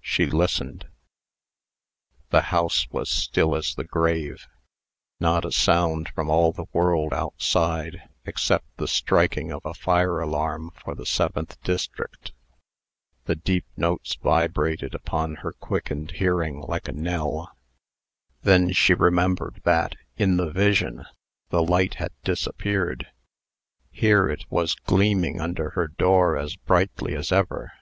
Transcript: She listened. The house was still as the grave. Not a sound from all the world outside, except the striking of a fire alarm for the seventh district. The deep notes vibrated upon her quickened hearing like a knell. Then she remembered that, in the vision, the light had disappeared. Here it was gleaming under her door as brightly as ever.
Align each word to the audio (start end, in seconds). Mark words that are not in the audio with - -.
She 0.00 0.26
listened. 0.26 0.86
The 2.30 2.40
house 2.54 2.88
was 2.92 3.10
still 3.10 3.56
as 3.56 3.74
the 3.74 3.82
grave. 3.82 4.46
Not 5.18 5.44
a 5.44 5.50
sound 5.50 6.08
from 6.10 6.30
all 6.30 6.52
the 6.52 6.66
world 6.72 7.12
outside, 7.12 8.08
except 8.24 8.76
the 8.76 8.86
striking 8.86 9.50
of 9.50 9.62
a 9.66 9.74
fire 9.74 10.20
alarm 10.20 10.70
for 10.84 10.94
the 10.94 11.04
seventh 11.04 11.60
district. 11.64 12.30
The 13.24 13.34
deep 13.34 13.64
notes 13.76 14.14
vibrated 14.14 14.94
upon 14.94 15.34
her 15.42 15.50
quickened 15.52 16.12
hearing 16.12 16.60
like 16.60 16.86
a 16.86 16.92
knell. 16.92 17.50
Then 18.42 18.70
she 18.72 18.94
remembered 18.94 19.62
that, 19.64 19.96
in 20.16 20.36
the 20.36 20.52
vision, 20.52 21.06
the 21.48 21.64
light 21.64 21.94
had 21.94 22.12
disappeared. 22.22 23.08
Here 23.90 24.28
it 24.28 24.44
was 24.48 24.76
gleaming 24.76 25.40
under 25.40 25.70
her 25.70 25.88
door 25.88 26.36
as 26.36 26.54
brightly 26.54 27.16
as 27.16 27.32
ever. 27.32 27.72